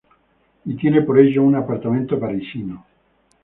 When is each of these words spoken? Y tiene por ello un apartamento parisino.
Y 0.65 0.73
tiene 0.77 1.03
por 1.03 1.19
ello 1.19 1.43
un 1.43 1.53
apartamento 1.53 2.19
parisino. 2.19 2.83